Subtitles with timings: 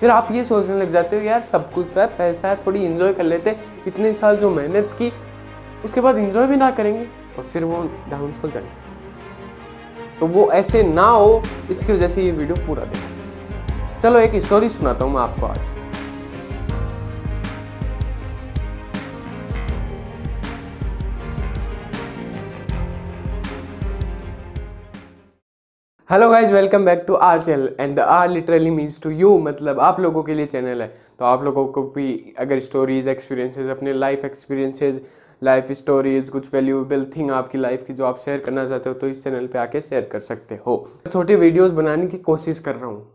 [0.00, 2.84] फिर आप ये सोचने लग जाते हो, यार, सब कुछ तो है, पैसा है, थोड़ी
[2.84, 3.56] इन्जॉय कर लेते
[3.86, 5.12] इतने साल जो मेहनत की,
[5.84, 7.04] उसके बाद इन्जॉय भी ना करेंगे।
[7.38, 12.30] और फिर वो डाउन डाउनफॉल जाएँगे तो वो ऐसे ना हो, इसकी वजह से ये
[12.30, 15.79] वीडियो पूरा देखा। चलो, एक स्टोरी सुनाता हूँ मैं आपको आज।
[26.10, 29.80] Hello guys welcome back to our channel and the R literally means to you मतलब
[29.80, 30.88] आप लोगों के लिए चैनल है।
[31.18, 35.00] तो आप लोगों को भी अगर स्टोरीज एक्सपीरियंसेस अपने लाइफ एक्सपीरियंसेस
[35.42, 39.08] लाइफ स्टोरीज कुछ वैल्यूएबल थिंग आपकी लाइफ की जो आप शेयर करना चाहते हो तो
[39.08, 40.76] इस चैनल पे आके शेयर कर सकते हो।
[41.12, 43.06] छोटे वीडियोस बनाने की कोशिश कर रहा हूँ।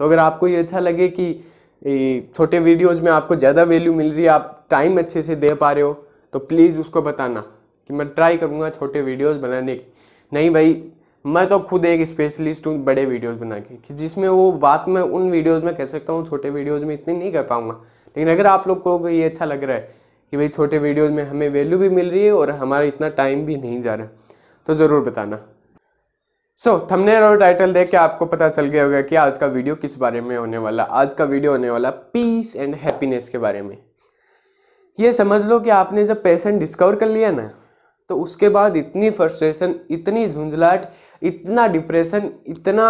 [0.00, 4.22] तो अगर आपको ये अच्छा लगे कि छोटे वीडियोज़ में आपको ज़्यादा वैल्यू मिल रही
[4.22, 5.92] है, आप टाइम अच्छे से दे पा रहे हो
[6.34, 9.92] तो प्लीज़ उसको बताना कि मैं ट्राई करूँगा छोटे वीडियोज़ बनाने की।
[10.32, 10.82] नहीं भाई
[11.24, 15.30] मैं तो खुद एक स्पेशलिस्ट हूँ बड़े वीडियोस बना के जिसमें वो बात मैं उन
[15.30, 17.74] वीडियोस में कह सकता हूँ छोटे वीडियोस में इतनी नहीं कर पाऊँगा।
[18.16, 19.94] लेकिन अगर आप लोग को ये अच्छा लग रहा है
[20.32, 23.44] कि भाई छोटे वीडियोस में हमें वैल्यू भी मिल रही है और हमारा इतना टाइम
[23.46, 24.08] भी नहीं जा रहा
[24.66, 25.38] तो ज़रूर बताना।
[26.58, 29.46] सो so, थंबनेल और टाइटल देख के आपको पता चल गया होगा कि आज का
[29.48, 33.38] वीडियो किस बारे में होने वाला। आज का वीडियो होने वाला पीस एंड हैप्पीनेस के
[33.38, 33.76] बारे में।
[34.98, 37.50] ये समझ लो कि आपने जब पैसन डिस्कवर कर लिया ना
[38.12, 40.82] तो उसके बाद इतनी फ्रस्ट्रेशन इतनी झुंझलाहट,
[41.22, 42.88] इतना डिप्रेशन इतना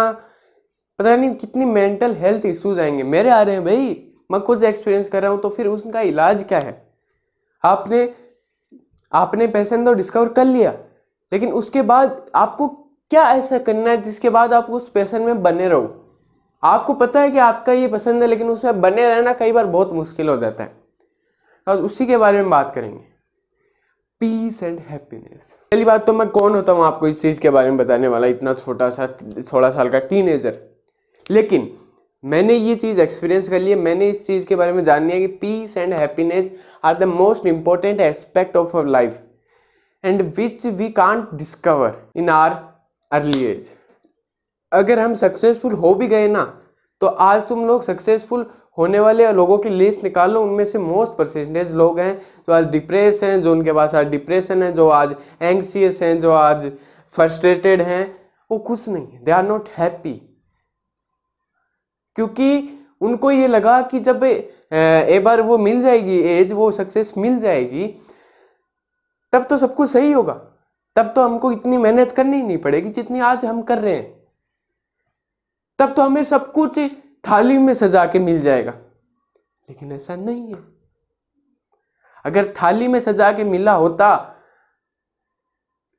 [0.99, 5.09] पता नहीं कितनी मेंटल हेल्थ इश्यूज़ आएँगे। मेरे आ रहे हैं, भाई, मैं खुद एक्सपीरियंस
[5.09, 6.75] कर रहा हूँ तो फिर उसका इलाज क्या है?
[7.63, 8.13] आपने
[9.11, 10.71] आपने पैसन तो डिस्कवर कर लिया,
[11.31, 12.67] लेकिन उसके बाद आपको
[13.11, 16.05] क्या ऐसा करना है जिसके बाद आप उस पैसन में बने रहो?
[16.63, 19.93] आपको पता है कि आपका ये पसंद है, लेकिन उसमें बने रहना कई बार बहुत
[19.93, 20.75] मुश्किल हो जाता है।
[21.67, 23.12] और उसी के बारे में बात करेंगे।
[24.21, 27.69] पीस एंड हैप्पीनेस पहली बात तो मैं कौन होता हूँ आपको इस चीज़ के बारे
[27.69, 29.07] में बताने वाला, इतना छोटा सा,
[29.41, 30.59] सोलह साल का टीनेजर
[31.31, 31.71] लेकिन
[32.23, 35.27] मैंने ये चीज़ एक्सपीरियंस कर लिया मैंने इस चीज़ के बारे में जान लिया कि
[35.41, 36.51] peace and happiness
[36.83, 39.19] are the most important aspect of our life
[40.03, 42.57] and which we can't discover in our
[43.11, 43.69] early age
[44.71, 46.43] अगर हम सक्सेसफुल हो भी गए ना
[47.01, 48.45] तो आज तुम लोग सक्सेसफुल
[48.77, 52.65] होने वाले लोगों की लिस्ट निकाल लो, उनमें से मोस्ट परसेंटेज लोग हैं जो आज
[52.65, 56.71] डिप्रेस हैं, जो उनके पास आज डिप्रेशन है, जो आज एंक्सियस हैं, जो आज
[57.13, 58.05] फ्रस्ट्रेटेड हैं,
[58.51, 60.13] वो खुश नहीं है। दे आर नॉट हैप्पी
[62.15, 67.39] क्योंकि उनको ये लगा कि जब एक बार वो मिल जाएगी एज वो सक्सेस मिल
[67.39, 67.87] जाएगी,
[69.33, 70.33] तब तो सब कुछ सही होगा।
[70.95, 74.11] तब तो हमको इतनी मेहनत करनी नहीं पड़ेगी जितनी आज हम कर रहे हैं।
[75.79, 76.79] तब तो हमें सब कुछ
[77.23, 78.71] थाली में सजा के मिल जाएगा।
[79.69, 80.59] लेकिन ऐसा नहीं है।
[82.25, 84.15] अगर थाली में सजा के मिला होता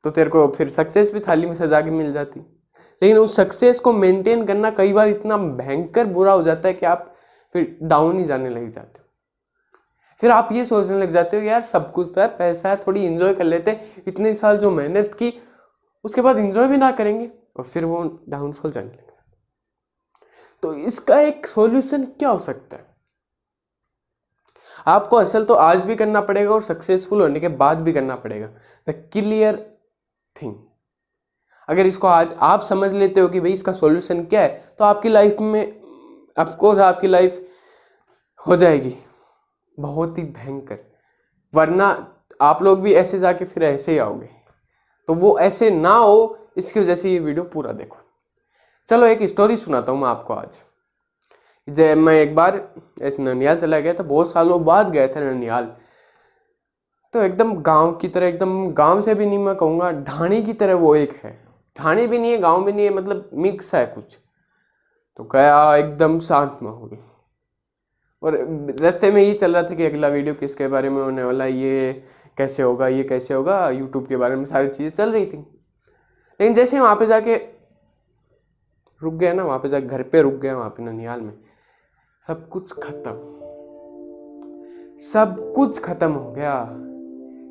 [0.04, 2.40] तो तेरे को फिर सक्सेस भी थाली में सजा के मिल जाती।
[3.02, 6.86] लेकिन उस सक्सेस को मेंटेन करना कई बार इतना भयंकर बुरा हो जाता है कि
[6.86, 7.14] आप
[7.52, 9.04] फिर डाउन ही जाने लग जाते हो।
[10.20, 13.06] फिर आप ये सोचने लग जाते हो यार सब कुछ तो है पैसा है, थोड़ी
[13.06, 15.32] इंजॉय कर लेते इतने साल जो मेहनत की,
[16.04, 19.03] उसके बाद इंजॉय भी ना करेंगे और फिर वो डाउनफॉल जाने लगे।
[20.64, 22.86] तो इसका एक सॉल्यूशन क्या हो सकता है?
[24.86, 28.46] आपको असल तो आज भी करना पड़ेगा और सक्सेसफुल होने के बाद भी करना पड़ेगा।
[28.86, 29.56] द क्लियर
[30.36, 30.54] थिंग
[31.68, 34.48] अगर इसको आज आप समझ लेते हो कि भाई इसका सॉल्यूशन क्या है
[34.78, 35.80] तो आपकी लाइफ में
[36.36, 37.40] ऑफकोर्स आपकी लाइफ
[38.40, 38.94] हो जाएगी।
[39.78, 40.78] बहुत ही भयंकर।
[41.52, 41.88] वरना
[42.40, 44.28] आप लोग भी ऐसे जाके फिर ऐसे ही आओगे।
[45.08, 47.98] तो वो ऐसे ना हो, इसकी वजह से ये वीडियो पूरा देखो।
[48.88, 50.58] चलो एक स्टोरी सुनाता हूँ मैं आपको आज।
[51.68, 52.60] जब मैं एक बार
[53.02, 55.70] ऐसे ननियाल चला गया था, बहुत सालों बाद गया था ननियाल।
[57.14, 60.74] तो एकदम गाँव की तरह, एकदम गाँव से भी नहीं मैं कहूँगा, ढाणी की तरह
[60.74, 61.32] वो एक है।
[61.76, 64.18] ढाणी भी नहीं है, गाँव भी नहीं है मतलब मिक्स है कुछ।
[65.16, 66.98] तो गया, एकदम शांत माहौल।
[68.22, 68.36] और
[68.80, 72.02] रास्ते में ये चल रहा था कि अगला वीडियो किसके बारे में होने वाला ये
[72.38, 76.54] कैसे होगा, ये कैसे होगा यूट्यूब के बारे में सारी चीज़ें चल रही थी। लेकिन
[76.54, 77.53] जैसे वहाँ पे जाके
[79.02, 81.32] रुक गया ना वहाँ पे जाके घर पे रुक गया वहाँ पे ननियाल में।
[82.26, 83.12] सब कुछ खत्म।
[84.98, 86.68] सब कुछ खत्म हो गया।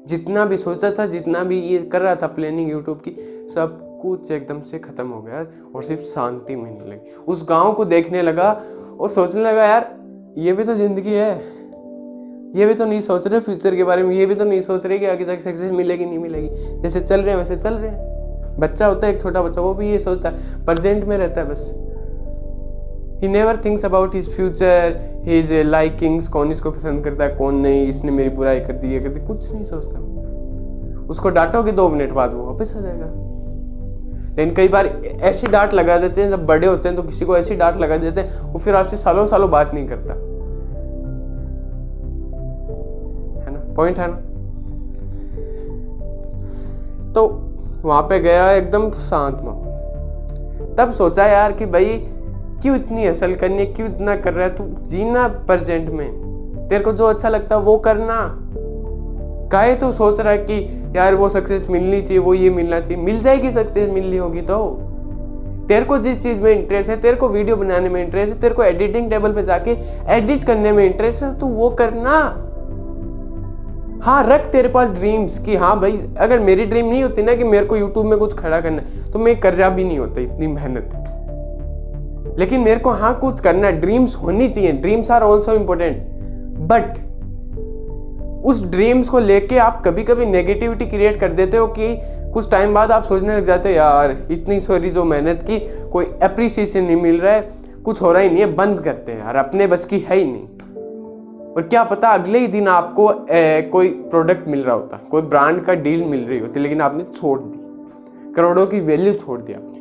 [0.07, 3.12] जितना भी सोचा था, जितना भी ये कर रहा था प्लानिंग यूट्यूब की,
[3.54, 7.86] सब कुछ एकदम से खत्म हो गया और सिर्फ़ शांति मिलने लगी। उस गाँव को
[7.86, 8.63] देखने लगा
[9.00, 9.96] और सोचने लगा, यार,
[10.38, 11.36] ये भी तो ज़िंदगी है।
[12.56, 14.86] ये भी तो नहीं सोच रहे फ्यूचर के बारे में, ये भी तो नहीं सोच
[14.86, 17.92] रहे कि आगे जाके सक्सेस मिलेगी, नहीं मिलेगी। जैसे चल रहे हैं, वैसे चल रहे
[17.92, 18.12] हैं।
[18.60, 21.48] बच्चा होता है, एक छोटा बच्चा, वो भी ये सोचता है प्रजेंट में रहता है
[21.50, 21.74] बस।
[23.22, 27.88] He never thinks about his future his likings कौन इसको पसंद करता है, कौन नहीं,
[27.88, 30.00] इसने मेरी बुराई कर दी, ये कर दी, कुछ नहीं सोचता।
[31.06, 33.06] उसको डांटोगे दो मिनट बाद, वो वापस आ जाएगा।
[34.38, 34.88] लेकिन कई बार
[35.22, 37.98] ऐसी डांट लगा देते हैं, जब बड़े होते हैं तो किसी को ऐसी डांट लगा
[37.98, 40.14] देते हैं, वो फिर आपसे सालों सालों बात नहीं करता।
[43.44, 43.74] है ना?
[43.74, 44.33] पॉइंट है ना?
[47.86, 49.66] वहाँ पे गया एकदम शांत माहौल।
[50.78, 51.86] तब सोचा यार कि भाई,
[52.62, 54.56] क्यों इतनी असल करनी क्यों इतना कर रहा है?
[54.56, 56.24] तू जीना प्रेजेंट में।
[56.70, 58.40] तेरे को जो अच्छा लगता है वो करना।
[59.52, 63.04] काहे तो सोच रहा है कि यार वो सक्सेस मिलनी चाहिए, वो ये मिलना चाहिए।
[63.04, 64.82] मिल जाएगी सक्सेस मिलनी होगी तो।
[65.68, 68.56] तेरे को जिस चीज़ में इंटरेस्ट है, तेरे को वीडियो बनाने में इंटरेस्ट है, तेरे
[68.56, 69.78] को एडिटिंग टेबल पे जाके
[70.08, 72.43] एडिट करने में इंटरेस्ट है तो वो करना।
[74.04, 77.44] हाँ रख तेरे पास ड्रीम्स कि हाँ भाई, अगर मेरी ड्रीम नहीं होती ना कि
[77.44, 80.48] मेरे को यूट्यूब में कुछ खड़ा करना तो मैं कर रहा भी नहीं होता, इतनी
[80.48, 80.90] मेहनत।
[82.40, 86.04] लेकिन मेरे को हाँ कुछ करना है ड्रीम्स होनी चाहिए। Dreams are also important
[86.72, 86.98] but
[88.46, 91.96] उस ड्रीम्स को लेके आप कभी कभी नेगेटिविटी क्रिएट कर देते हो कि
[92.34, 95.60] कुछ टाइम बाद आप सोचने लग जाते हो, यार, इतनी सारी जो मेहनत की,
[95.92, 97.48] कोई अप्रिसिएशन नहीं मिल रहा है,
[97.86, 100.26] कुछ हो रहा ही नहीं है, बंद करते हैं। यार, अपने बस की है ही
[100.26, 100.48] नहीं।
[101.58, 105.64] और क्या पता अगले ही दिन आपको ए, कोई प्रोडक्ट मिल रहा होता कोई ब्रांड
[105.66, 109.80] का डील मिल रही होती लेकिन आपने छोड़ दी। करोड़ों की वैल्यू छोड़ दी आपने।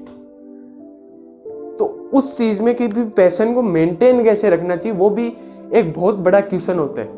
[1.76, 1.84] तो
[2.14, 5.32] उस चीज़ में कि भी पैसन को मेंटेन कैसे रखना चाहिए वो भी
[5.72, 7.08] एक बहुत बड़ा क्वेश्चन होता है।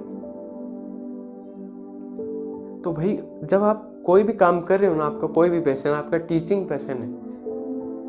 [2.83, 5.91] तो भाई जब आप कोई भी काम कर रहे हो ना आपका कोई भी पैसन
[5.91, 7.13] आपका टीचिंग पैसन है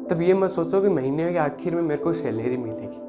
[0.05, 3.04] तब ये मत सोचो कि महीने के आखिर में मेरे को सैलरी मिलेगी।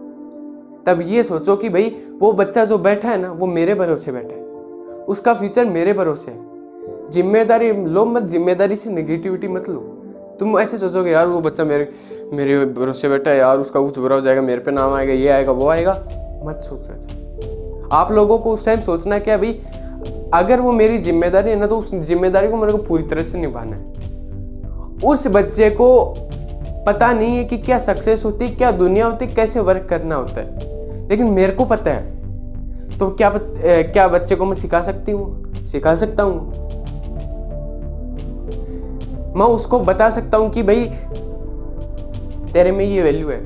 [0.87, 4.35] तब ये सोचो कि भाई, वो बच्चा जो बैठा है ना, वो मेरे भरोसे बैठा
[4.35, 4.44] है।
[5.05, 9.81] उसका फ्यूचर मेरे भरोसे है। ज़िम्मेदारी लो मत, ज़िम्मेदारी से नेगेटिविटी मत लो।
[10.41, 11.88] तुम ऐसे सोचोगे, यार, वो बच्चा मेरे
[12.33, 15.29] मेरे भरोसे बैठा है, यार, उसका कुछ बुरा हो जाएगा, मेरे पे नाम आएगा, ये
[15.29, 15.93] आएगा, वो आएगा।
[16.44, 19.53] मत सोचो ऐसा। आप लोगों को उस टाइम सोचना क्या, भाई,
[20.35, 23.39] अगर वो मेरी ज़िम्मेदारी है ना तो उस ज़िम्मेदारी को मेरे को पूरी तरह से
[23.39, 26.15] निभाना है। उस बच्चे को
[26.87, 30.15] पता नहीं है कि क्या सक्सेस होती है, क्या दुनिया होती है, कैसे वर्क करना
[30.15, 30.75] होता है।
[31.11, 35.12] लेकिन मेरे को पता है। तो क्या बच, ए, क्या बच्चे को मैं सिखा सकती
[35.12, 35.64] हूँ?
[35.64, 36.67] सिखा सकता हूँ।
[39.37, 40.85] मैं उसको बता सकता हूँ कि भाई
[42.53, 43.41] तेरे में ये वैल्यू है।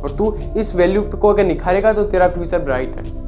[0.00, 3.20] और तू इस वैल्यू को अगर निखारेगा तो तेरा फ्यूचर ब्राइट है।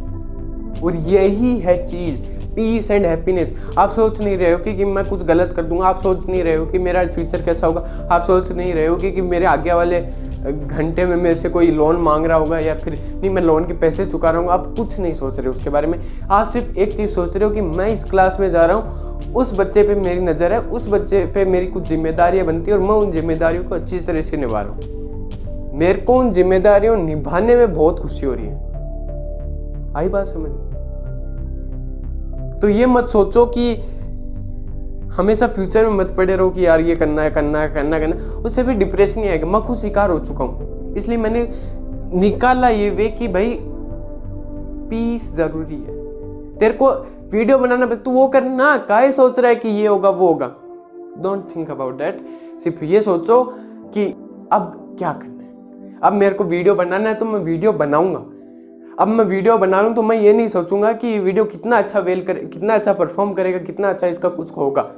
[0.80, 2.18] और यही है चीज़
[2.54, 5.86] पीस एंड हैप्पीनेस आप सोच नहीं रहे हो कि, कि मैं कुछ गलत कर दूँगा।
[5.86, 8.96] आप सोच नहीं रहे हो कि मेरा फ्यूचर कैसा होगा। आप सोच नहीं रहे हो
[8.96, 10.00] कि, कि मेरे आगे वाले
[10.44, 13.72] घंटे में मेरे से कोई लोन मांग रहा होगा या फिर नहीं, मैं लोन के
[13.72, 15.98] पैसे चुका रहा हूँ, आप कुछ नहीं सोच रहे उसके बारे में।
[16.30, 19.32] आप सिर्फ़ एक चीज़ सोच रहे हो कि मैं इस क्लास में जा रहा हूँ,
[19.32, 22.82] उस बच्चे पे मेरी नज़र है, उस बच्चे पे मेरी कुछ जिम्मेदारियाँ बनती है और
[22.82, 27.56] मैं उन जिम्मेदारियों को अच्छी तरह से निभा रहा हूँ। मेरे को उन जिम्मेदारियों निभाने
[27.56, 30.50] में बहुत खुशी हो रही है। आई बात समझ?
[32.60, 33.74] तो ये मत सोचो कि
[35.16, 38.16] हमेशा फ्यूचर में मत पड़े रहो कि यार ये करना है करना है, करना करना
[38.38, 41.48] उससे फिर डिप्रेशन ही आएगा। मैं खुद शिकार हो चुका हूँ। इसलिए मैंने
[42.14, 43.56] निकाला ये वे कि भाई
[44.90, 46.02] पीस ज़रूरी है।
[46.58, 46.90] तेरे को
[47.32, 50.46] वीडियो बनाना, तू वो करना, काय सोच रहा है कि ये होगा, वो होगा।
[51.18, 52.20] डोंट थिंक अबाउट दैट
[52.60, 53.42] सिर्फ़ ये सोचो
[53.94, 54.06] कि
[54.52, 58.24] अब क्या करना है। अब मेरे को वीडियो बनाना है तो मैं वीडियो बनाऊँगा।
[58.98, 62.00] अब मैं वीडियो बना लूँ तो मैं ये नहीं सोचूँगा कि ये वीडियो कितना अच्छा
[62.00, 64.90] वेल करे, कितना अच्छा परफॉर्म करेगा, कितना अच्छा इसका कुछ होगा।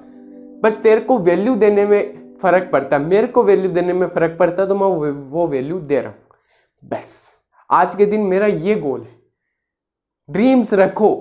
[0.62, 4.37] बस तेरे को वैल्यू देने में फ़र्क पड़ता है मेरे को वैल्यू देने में फ़र्क
[4.38, 6.19] पड़ता है तो मैं वो वैल्यू दे रहा हूँ।
[6.82, 7.32] बस,
[7.70, 9.15] आज के दिन मेरा ये गोल है।
[10.29, 11.15] ड्रीम्स रखो,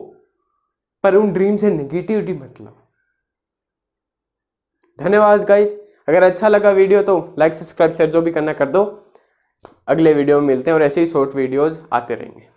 [1.04, 2.78] पर उन ड्रीम से नेगेटिविटी मत लो
[5.00, 5.74] धन्यवाद गाइज़
[6.08, 8.84] अगर अच्छा लगा वीडियो तो लाइक सब्सक्राइब शेयर जो भी करना कर दो।
[9.88, 12.48] अगले वीडियो में मिलते हैं और ऐसे ही शॉर्ट वीडियोज़ आते रहेंगे।